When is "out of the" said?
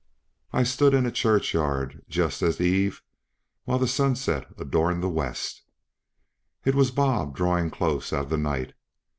8.11-8.37